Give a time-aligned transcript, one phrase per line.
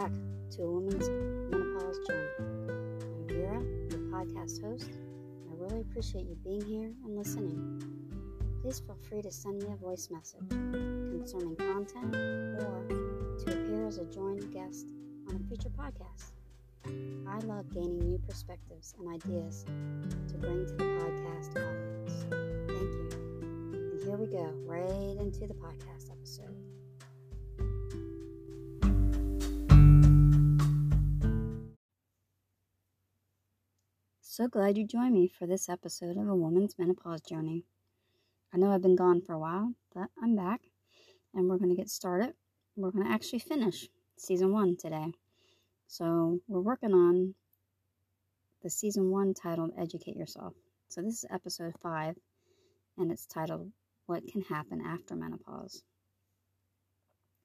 [0.00, 0.12] back
[0.50, 2.28] to A Woman's Menopause Journey.
[2.38, 7.82] I'm Vera, your podcast host, and I really appreciate you being here and listening.
[8.60, 12.86] Please feel free to send me a voice message concerning content or
[13.38, 14.86] to appear as a joint guest
[15.30, 16.32] on a future podcast.
[17.26, 22.26] I love gaining new perspectives and ideas to bring to the podcast audience.
[22.68, 23.08] Thank you.
[23.72, 26.65] And here we go, right into the podcast episode.
[34.36, 37.64] So glad you joined me for this episode of A Woman's Menopause Journey.
[38.52, 40.60] I know I've been gone for a while, but I'm back
[41.32, 42.34] and we're going to get started.
[42.76, 45.14] We're going to actually finish season one today.
[45.86, 47.34] So, we're working on
[48.62, 50.52] the season one titled Educate Yourself.
[50.90, 52.16] So, this is episode five
[52.98, 53.72] and it's titled
[54.04, 55.82] What Can Happen After Menopause.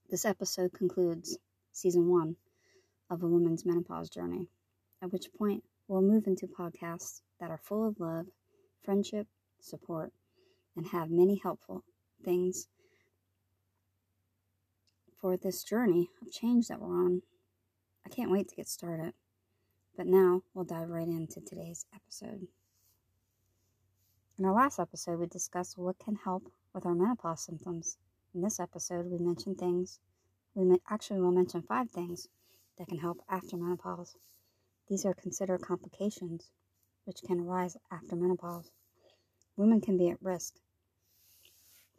[0.09, 1.37] This episode concludes
[1.71, 2.35] season one
[3.09, 4.49] of A Woman's Menopause Journey,
[5.01, 8.27] at which point we'll move into podcasts that are full of love,
[8.81, 9.27] friendship,
[9.59, 10.13] support,
[10.73, 11.83] and have many helpful
[12.23, 12.69] things
[15.19, 17.21] for this journey of change that we're on.
[18.05, 19.13] I can't wait to get started.
[19.97, 22.47] But now we'll dive right into today's episode.
[24.39, 27.97] In our last episode, we discussed what can help with our menopause symptoms.
[28.33, 29.99] In this episode, we mentioned things,
[30.55, 32.29] we actually will mention five things
[32.77, 34.15] that can help after menopause.
[34.91, 36.49] These are considered complications
[37.05, 38.71] which can arise after menopause.
[39.55, 40.55] Women can be at risk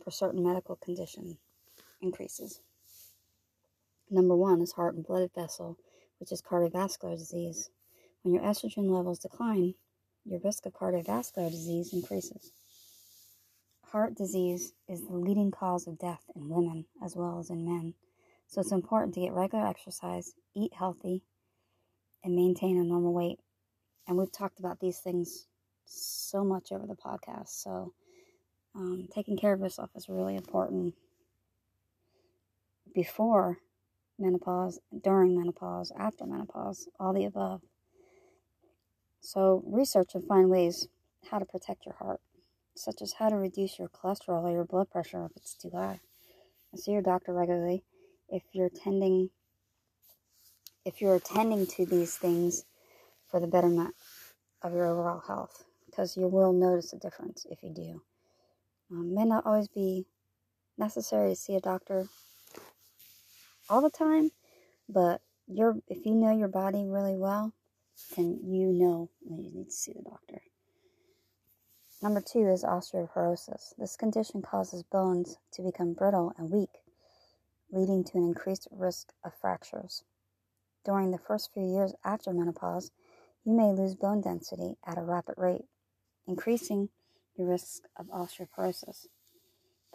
[0.05, 1.39] for certain medical condition
[2.03, 2.61] increases.
[4.11, 5.79] Number one is heart and blood vessel,
[6.21, 7.71] which is cardiovascular disease.
[8.21, 9.73] When your estrogen levels decline,
[10.27, 12.53] your risk of cardiovascular disease increases.
[13.85, 17.95] Heart disease is the leading cause of death in women as well as in men.
[18.49, 21.23] So it's important to get regular exercise, eat healthy,
[22.25, 23.39] and maintain a normal weight.
[24.07, 25.47] And we've talked about these things
[25.85, 27.49] so much over the podcast.
[27.49, 27.93] So,
[28.75, 30.95] um, taking care of yourself is really important
[32.95, 33.59] before
[34.19, 37.63] menopause, during menopause, after menopause, all the above.
[39.21, 40.89] So, research and find ways
[41.31, 42.21] how to protect your heart,
[42.75, 46.01] such as how to reduce your cholesterol or your blood pressure if it's too high.
[46.75, 47.85] See your doctor regularly
[48.29, 49.31] if you're tending
[50.85, 52.65] if you're attending to these things
[53.29, 53.95] for the betterment
[54.63, 58.03] of your overall health, because you will notice a difference if you do.
[58.91, 60.07] Um, may not always be
[60.77, 62.07] necessary to see a doctor
[63.69, 64.31] all the time,
[64.89, 67.53] but if you know your body really well,
[68.17, 70.43] then you know when you need to see the doctor.
[72.03, 73.75] Number two is osteoporosis.
[73.79, 76.83] This condition causes bones to become brittle and weak,
[77.71, 80.03] leading to an increased risk of fractures.
[80.85, 82.91] During the first few years after menopause,
[83.45, 85.67] you may lose bone density at a rapid rate,
[86.27, 86.89] increasing
[87.37, 89.07] your risk of osteoporosis.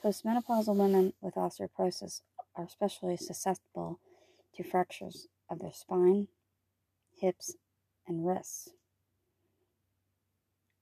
[0.03, 2.21] Postmenopausal women with osteoporosis
[2.55, 3.99] are especially susceptible
[4.55, 6.27] to fractures of their spine,
[7.19, 7.55] hips,
[8.07, 8.69] and wrists.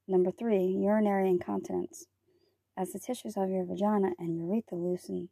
[0.08, 2.06] Number three, urinary incontinence.
[2.78, 5.30] As the tissues of your vagina and urethra loosen,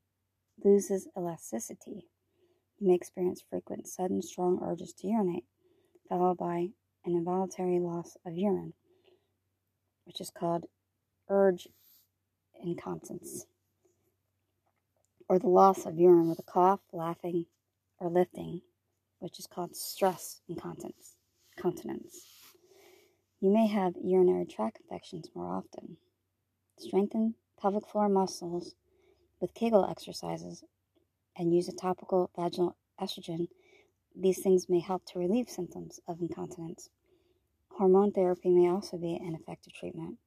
[0.64, 2.08] loses elasticity,
[2.84, 5.46] you may experience frequent, sudden, strong urges to urinate,
[6.10, 6.68] followed by
[7.06, 8.74] an involuntary loss of urine,
[10.06, 10.66] which is called
[11.30, 11.70] urge
[12.62, 13.46] incontinence,
[15.30, 17.46] or the loss of urine with a cough, laughing,
[18.00, 18.60] or lifting,
[19.20, 21.16] which is called stress incontinence.
[21.56, 22.26] Continence.
[23.40, 25.96] You may have urinary tract infections more often.
[26.78, 28.76] Strengthen pelvic floor muscles
[29.40, 30.66] with Kegel exercises
[31.38, 33.48] and use a topical vaginal estrogen,
[34.16, 36.90] these things may help to relieve symptoms of incontinence.
[37.70, 40.18] Hormone therapy may also be an effective treatment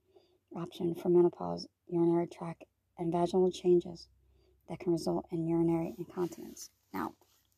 [0.57, 2.65] option for menopause, urinary tract,
[2.99, 4.09] and vaginal changes
[4.69, 6.71] that can result in urinary incontinence.
[6.93, 7.13] Now,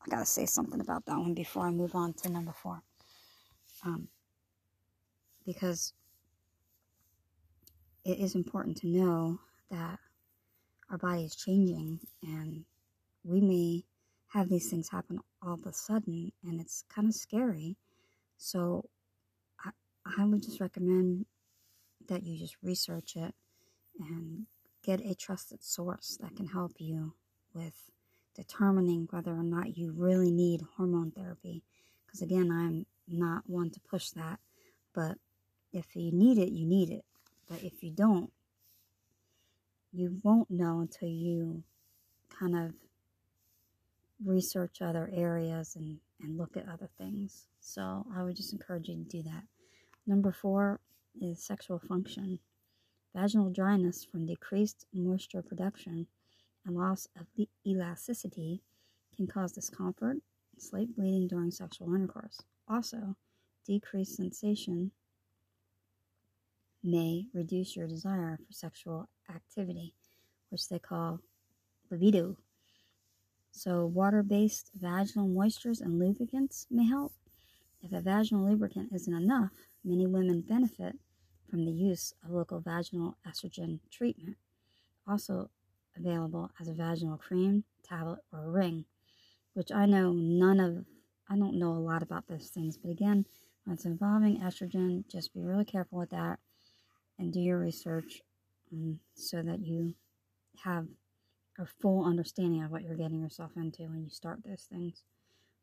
[0.05, 2.81] I gotta say something about that one before I move on to number four.
[3.85, 4.09] Um,
[5.45, 5.93] because
[8.05, 9.39] it is important to know
[9.71, 9.99] that
[10.89, 12.65] our body is changing and
[13.29, 13.83] we may
[14.29, 17.77] have these things happen all of a sudden and it's kind of scary.
[18.37, 18.89] So
[19.63, 19.71] I,
[20.17, 21.25] I would just recommend
[22.07, 23.33] that you just research it
[23.99, 24.45] and
[24.83, 27.13] get a trusted source that can help you
[27.53, 27.75] with
[28.35, 31.63] determining whether or not you really need hormone therapy.
[32.05, 34.39] Because again, I'm not one to push that,
[34.93, 35.17] but
[35.73, 37.05] if you need it, you need it.
[37.47, 38.31] But if you don't,
[39.91, 41.63] you won't know until you
[42.29, 42.73] kind of
[44.23, 47.47] research other areas and, and look at other things.
[47.59, 49.43] So I would just encourage you to do that.
[50.05, 50.79] Number four
[51.21, 52.39] is sexual function.
[53.15, 56.07] Vaginal dryness from decreased moisture production
[56.65, 57.25] and loss of
[57.65, 58.61] elasticity
[59.15, 60.17] can cause discomfort,
[60.57, 62.41] slight bleeding during sexual intercourse.
[62.67, 63.15] Also,
[63.65, 64.91] decreased sensation
[66.83, 69.93] may reduce your desire for sexual activity,
[70.49, 71.19] which they call
[71.89, 72.37] libido.
[73.51, 77.13] So, water based vaginal moistures and lubricants may help.
[77.81, 79.51] If a vaginal lubricant isn't enough,
[79.83, 80.95] many women benefit
[81.49, 84.37] from the use of local vaginal estrogen treatment,
[85.07, 85.49] also
[85.97, 88.85] available as a vaginal cream, tablet, or ring,
[89.53, 90.85] which I know none of,
[91.29, 93.25] I don't know a lot about those things, but again,
[93.63, 96.39] when it's involving estrogen, just be really careful with that
[97.17, 98.21] and do your research
[98.71, 99.95] um, so that you
[100.63, 100.87] have
[101.59, 105.03] a full understanding of what you're getting yourself into when you start those things.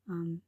[0.09, 0.43] Um,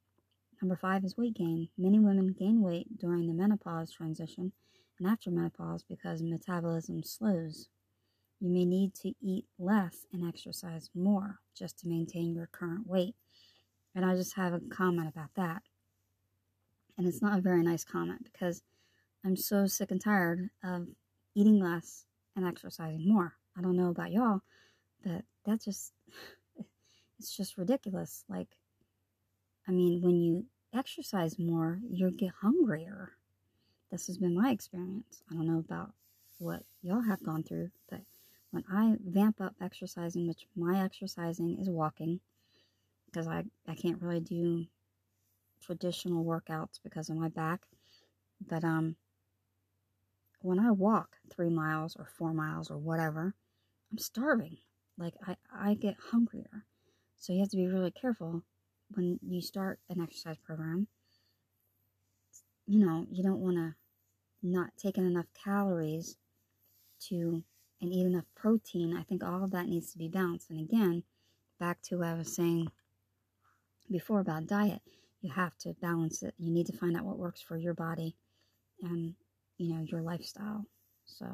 [0.60, 1.68] number five is weight gain.
[1.78, 4.52] Many women gain weight during the menopause transition
[4.98, 7.68] and after menopause because metabolism slows.
[8.40, 13.14] You may need to eat less and exercise more just to maintain your current weight.
[13.94, 15.62] And I just have a comment about that.
[16.96, 18.62] And it's not a very nice comment because
[19.24, 20.88] I'm so sick and tired of
[21.34, 22.04] eating less
[22.36, 23.34] and exercising more.
[23.56, 24.40] I don't know about y'all,
[25.04, 25.92] but that just,
[27.18, 28.24] it's just ridiculous.
[28.28, 28.48] Like,
[29.66, 33.12] I mean, when you exercise more, you get hungrier.
[33.90, 35.22] This has been my experience.
[35.30, 35.92] I don't know about
[36.38, 38.00] what y'all have gone through, but
[38.50, 42.20] when I vamp up exercising, which my exercising is walking,
[43.06, 44.66] because I, I can't really do
[45.62, 47.62] traditional workouts because of my back.
[48.46, 48.96] But um
[50.40, 53.34] when I walk three miles or four miles or whatever,
[53.90, 54.58] I'm starving.
[54.98, 56.66] Like I, I get hungrier.
[57.18, 58.42] So you have to be really careful
[58.90, 60.88] when you start an exercise program.
[62.66, 63.74] You know, you don't want to
[64.42, 66.16] not take in enough calories
[67.08, 67.42] to
[67.80, 68.96] and eat enough protein.
[68.96, 70.50] I think all of that needs to be balanced.
[70.50, 71.04] And again,
[71.60, 72.68] back to what I was saying
[73.90, 74.82] before about diet,
[75.20, 76.34] you have to balance it.
[76.38, 78.16] You need to find out what works for your body
[78.82, 79.14] and
[79.56, 80.66] you know your lifestyle.
[81.04, 81.26] So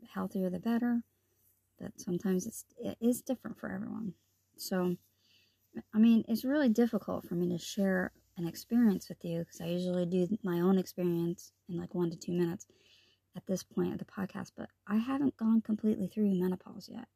[0.00, 1.02] the healthier the better,
[1.82, 4.14] but sometimes it's it is different for everyone.
[4.56, 4.96] So
[5.94, 9.66] I mean, it's really difficult for me to share an experience with you because I
[9.66, 12.66] usually do my own experience in like one to two minutes
[13.36, 17.08] at this point of the podcast, but I haven't gone completely through menopause yet.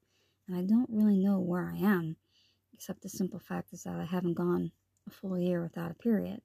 [0.48, 2.16] And I don't really know where I am,
[2.72, 4.72] except the simple fact is that I haven't gone
[5.06, 6.40] a full year without a period.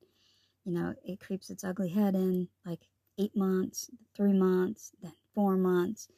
[0.65, 2.81] You know, it creeps its ugly head in like
[3.17, 6.09] eight months, three months, then four months.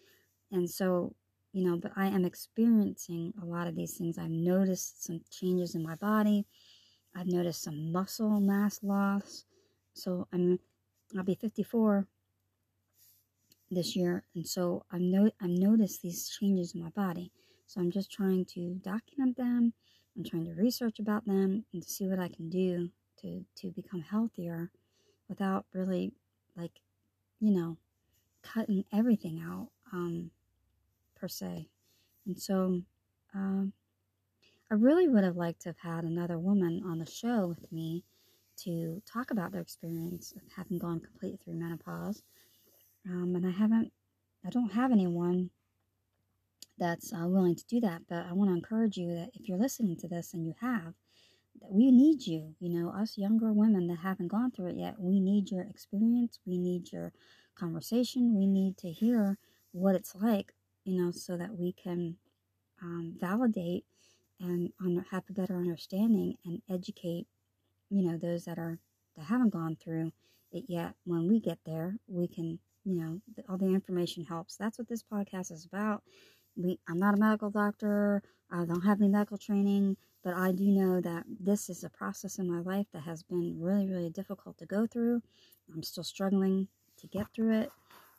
[0.52, 1.16] And so,
[1.54, 4.18] you know, but I am experiencing a lot of these things.
[4.18, 6.46] I've noticed some changes in my body.
[7.16, 9.46] I've noticed some muscle mass loss.
[9.94, 10.60] So I'm
[11.16, 12.08] I'll be 54
[13.70, 17.32] this year, and so I've no I've noticed these changes in my body.
[17.68, 19.74] So I'm just trying to document them.
[20.18, 22.90] I'm trying to research about them and to see what I can do
[23.22, 24.72] to to become healthier
[25.30, 26.14] without really
[26.56, 26.82] like
[27.40, 27.78] you know
[28.42, 30.32] cutting everything out um
[31.24, 31.70] per se.
[32.28, 32.82] And so
[33.34, 33.74] um
[34.72, 38.04] I really would have liked to have had another woman on the show with me
[38.58, 42.24] to talk about their experience of having gone completely through menopause
[43.10, 43.92] um, and I haven't,
[44.46, 45.50] I don't have anyone
[46.78, 48.04] that's uh, willing to do that.
[48.10, 50.94] But I want to encourage you that if you're listening to this and you have,
[51.62, 52.56] that we need you.
[52.60, 56.40] You know, us younger women that haven't gone through it yet, we need your experience.
[56.46, 57.14] We need your
[57.56, 58.38] conversation.
[58.38, 59.38] We need to hear
[59.72, 60.53] what it's like,
[60.84, 62.18] you know, so that we can
[62.82, 63.86] um, validate
[64.40, 64.72] and
[65.12, 67.28] have a better understanding and educate,
[67.90, 68.80] you know, those that are
[69.16, 70.12] that haven't gone through
[70.52, 70.94] it yet.
[71.06, 74.56] When we get there, we can you know, all the information helps.
[74.56, 76.04] That's what this podcast is about.
[76.56, 78.22] We, I'm not a medical doctor.
[78.52, 82.38] I don't have any medical training, but I do know that this is a process
[82.38, 85.22] in my life that has been really, really difficult to go through.
[85.74, 87.72] I'm still struggling to get through it,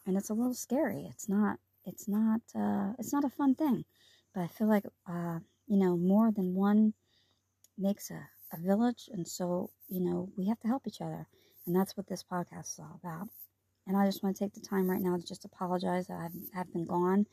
[0.07, 1.07] and it's a little scary.
[1.09, 1.59] It's not.
[1.85, 2.41] It's not.
[2.55, 3.85] Uh, it's not a fun thing,
[4.35, 6.95] but I feel like uh, you know more than one
[7.79, 11.27] makes a, a village, and so you know we have to help each other,
[11.67, 13.29] and that's what this podcast is all about.
[13.87, 16.55] And I just want to take the time right now to just apologize that I've,
[16.55, 17.27] have been gone.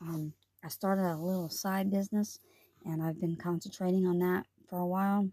[0.00, 0.32] Um,
[0.64, 2.38] I started a little side business
[2.84, 5.28] and I've been concentrating on that for a while.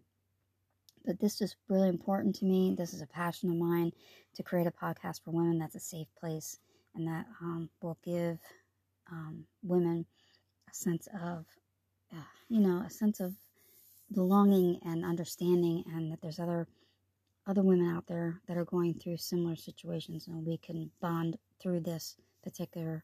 [1.05, 2.75] But this is really important to me.
[2.77, 3.91] This is a passion of mine
[4.35, 6.59] to create a podcast for women that's a safe place
[6.95, 8.37] and that um, will give
[9.11, 10.05] um, women
[10.69, 11.45] a sense of,
[12.13, 13.33] uh, you know, a sense of
[14.13, 16.67] belonging and understanding, and that there's other
[17.47, 21.79] other women out there that are going through similar situations, and we can bond through
[21.79, 23.03] this particular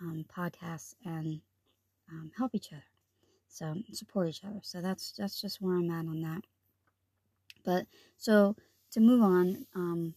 [0.00, 1.40] um, podcast and
[2.10, 2.84] um, help each other.
[3.48, 4.60] So support each other.
[4.62, 6.42] So that's that's just where I'm at on that.
[7.64, 8.56] But so
[8.92, 10.14] to move on, um,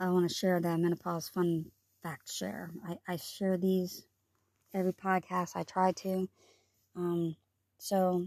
[0.00, 1.66] I want to share that menopause fun
[2.02, 2.70] fact share.
[2.86, 4.06] I, I share these
[4.74, 5.56] every podcast.
[5.56, 6.28] I try to.
[6.96, 7.36] Um,
[7.78, 8.26] so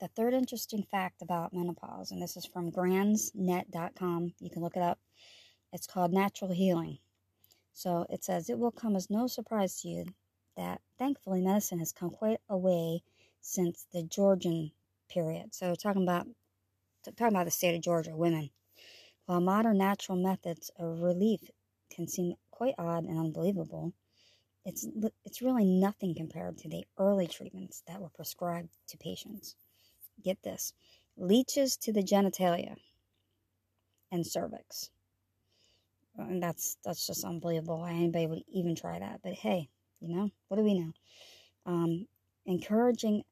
[0.00, 4.34] the third interesting fact about menopause, and this is from gransnet.com.
[4.40, 4.98] You can look it up.
[5.72, 6.98] It's called natural healing.
[7.72, 10.04] So it says it will come as no surprise to you
[10.56, 13.02] that thankfully medicine has come quite a way
[13.40, 14.72] since the Georgian
[15.08, 15.54] period.
[15.54, 16.26] So talking about
[17.04, 18.50] talking about the state of Georgia, women.
[19.26, 21.40] While modern natural methods of relief
[21.90, 23.92] can seem quite odd and unbelievable,
[24.68, 24.86] it's
[25.24, 29.56] it's really nothing compared to the early treatments that were prescribed to patients.
[30.22, 30.74] Get this:
[31.16, 32.76] leeches to the genitalia
[34.12, 34.90] and cervix.
[36.18, 37.78] And that's that's just unbelievable.
[37.78, 39.20] Why anybody would even try that?
[39.22, 39.70] But hey,
[40.00, 40.92] you know what do we know?
[41.64, 42.06] Um,
[42.44, 43.22] encouraging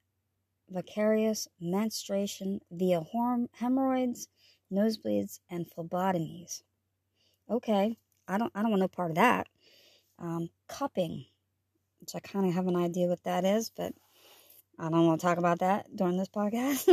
[0.71, 3.03] vicarious menstruation via
[3.53, 4.29] hemorrhoids,
[4.73, 6.63] nosebleeds, and phlebotomies.
[7.51, 9.49] Okay, I don't I don't want no part of that.
[10.19, 11.27] Um, cupping,
[12.01, 13.93] which I kind of have an idea what that is, but
[14.79, 16.89] I don't want to talk about that during this podcast.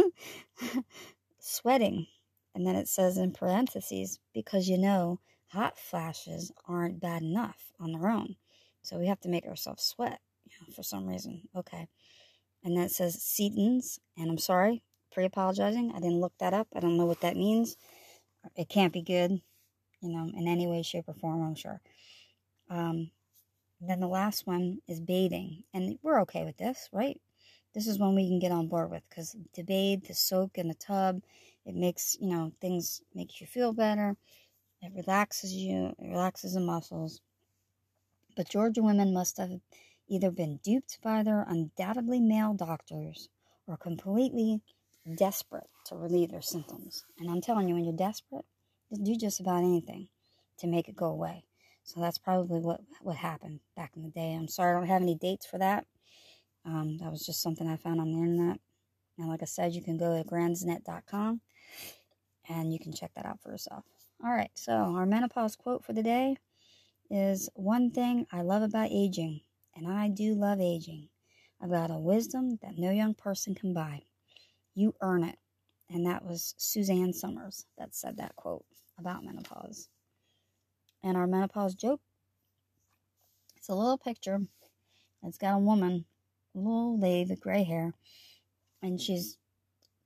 [1.39, 2.07] Sweating,
[2.53, 7.91] and then it says in parentheses because you know hot flashes aren't bad enough on
[7.93, 8.35] their own,
[8.81, 11.47] so we have to make ourselves sweat you know, for some reason.
[11.55, 11.87] Okay
[12.63, 15.91] and then it says Setons, and I'm sorry, pre apologizing.
[15.95, 16.67] I didn't look that up.
[16.75, 17.75] I don't know what that means.
[18.55, 19.31] It can't be good,
[20.01, 21.81] you know, in any way, shape, or form, I'm sure.
[22.73, 23.11] Um,
[23.79, 27.21] then the last one is bathing, and we're okay with this, right?
[27.75, 30.69] This is one we can get on board with because to bathe, to soak in
[30.69, 31.21] the tub,
[31.65, 34.17] it makes, you know, things makes you feel better.
[34.81, 37.21] It relaxes you, it relaxes the muscles.
[38.35, 39.59] But Georgia women must have
[40.07, 43.29] either been duped by their undoubtedly male doctors
[43.67, 44.61] or completely
[45.15, 47.05] desperate to relieve their symptoms.
[47.19, 48.45] And I'm telling you, when you're desperate,
[48.89, 50.07] you do just about anything
[50.57, 51.45] to make it go away.
[51.83, 54.33] So that's probably what, what happened back in the day.
[54.33, 55.85] I'm sorry I don't have any dates for that.
[56.65, 58.59] Um, that was just something I found on the internet.
[59.17, 61.41] And like I said, you can go to gransnet.com
[62.49, 63.83] and you can check that out for yourself.
[64.23, 66.37] All right, so our menopause quote for the day
[67.09, 69.41] is One thing I love about aging
[69.75, 71.09] and I do love aging.
[71.61, 74.03] I've got a wisdom that no young person can buy.
[74.75, 75.37] You earn it.
[75.89, 78.65] And that was Suzanne Somers that said that quote
[78.97, 79.89] about menopause.
[81.03, 82.01] And our menopause joke
[83.57, 84.41] it's a little picture.
[85.23, 86.05] It's got a woman,
[86.53, 87.93] a little lady with gray hair,
[88.81, 89.37] and she's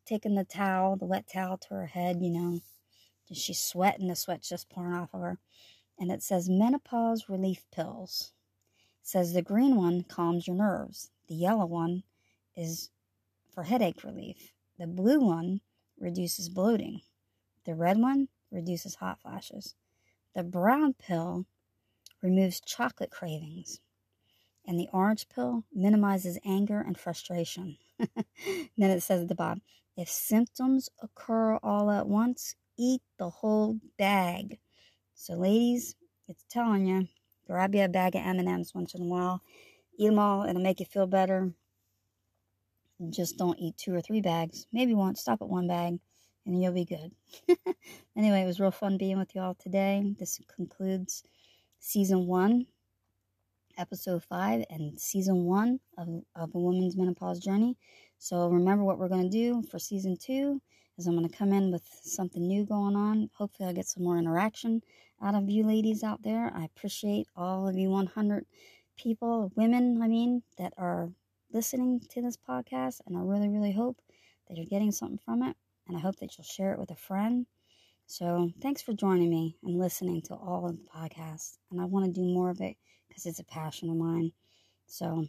[0.06, 2.60] taking the towel, the wet towel to her head, you know.
[3.34, 5.40] She's sweating, the sweat's just pouring off of her.
[6.00, 8.32] And it says menopause relief pills
[9.08, 11.12] says the green one calms your nerves.
[11.30, 12.04] The yellow one
[12.58, 12.90] is
[13.54, 14.52] for headache relief.
[14.78, 15.62] The blue one
[15.98, 17.02] reduces bloating.
[17.66, 19.76] The red one reduces hot flashes.
[20.36, 21.46] The brown pill
[22.22, 23.80] removes chocolate cravings.
[24.66, 27.78] And the orange pill minimizes anger and frustration.
[27.98, 29.62] then it says at the bottom
[29.96, 34.60] if symptoms occur all at once, eat the whole bag.
[35.16, 35.96] So, ladies,
[36.28, 37.08] it's telling you
[37.48, 39.42] Grab you a bag of M&Ms once in a while.
[39.98, 40.44] Eat them all.
[40.44, 41.54] It'll make you feel better.
[43.10, 44.68] Just don't eat two or three bags.
[44.74, 45.16] Maybe one.
[45.16, 46.00] Stop at one bag
[46.48, 47.12] and you'll be good.
[48.16, 50.16] anyway, it was real fun being with y'all today.
[50.18, 51.24] This concludes
[51.80, 52.66] season one,
[53.78, 57.78] episode five, and season one of, of a woman's menopause journey.
[58.18, 60.62] So remember what we're going to do for season two
[60.98, 63.30] is I'm going to come in with something new going on.
[63.34, 64.82] Hopefully, I'll get some more interaction
[65.22, 66.52] out of you ladies out there.
[66.56, 68.46] I appreciate all of you 100
[68.98, 71.10] people, women, I mean, that are
[71.52, 73.02] listening to this podcast.
[73.06, 73.98] And I really, really hope
[74.48, 75.58] that you're getting something from it.
[75.88, 77.46] And I hope that you'll share it with a friend.
[78.06, 81.58] So thanks for joining me and listening to all of the podcasts.
[81.72, 82.78] And I want to do more of it
[83.08, 84.32] because it's a passion of mine.
[84.86, 85.28] So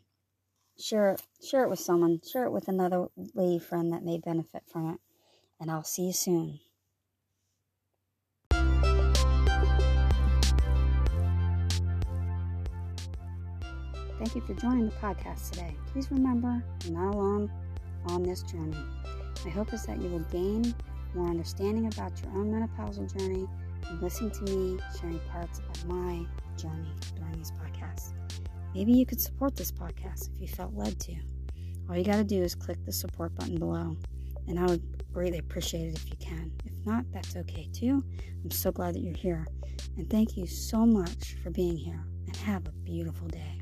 [0.78, 4.62] share it, share it with someone, share it with another lady friend that may benefit
[4.70, 5.00] from it.
[5.60, 6.60] And I'll see you soon.
[14.18, 15.76] Thank you for joining the podcast today.
[15.92, 17.50] Please remember, you're not alone
[18.06, 18.76] on this journey.
[19.44, 20.74] My hope is that you will gain
[21.14, 23.46] more understanding about your own menopausal journey
[23.88, 26.24] and listen to me sharing parts of my
[26.56, 28.12] journey during these podcasts.
[28.74, 31.14] Maybe you could support this podcast if you felt led to.
[31.88, 33.96] All you got to do is click the support button below.
[34.46, 36.52] And I would greatly appreciate it if you can.
[36.64, 38.04] If not, that's okay too.
[38.42, 39.46] I'm so glad that you're here.
[39.96, 42.04] And thank you so much for being here.
[42.26, 43.58] And have a beautiful day.